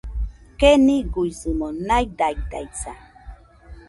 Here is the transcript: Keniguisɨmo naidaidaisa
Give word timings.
Keniguisɨmo 0.59 1.67
naidaidaisa 1.87 2.91